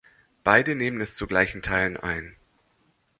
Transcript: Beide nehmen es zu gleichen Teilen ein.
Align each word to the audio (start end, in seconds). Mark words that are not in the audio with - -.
Beide 0.43 0.73
nehmen 0.73 0.99
es 0.99 1.13
zu 1.15 1.27
gleichen 1.27 1.61
Teilen 1.61 1.95
ein. 1.95 2.35